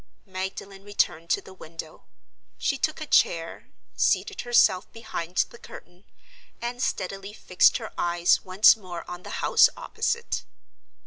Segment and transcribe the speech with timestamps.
[0.25, 2.05] Magdalen returned to the window.
[2.57, 6.05] She took a chair, seated herself behind the curtain,
[6.59, 10.43] and steadily fixed her eyes once more on the house opposite.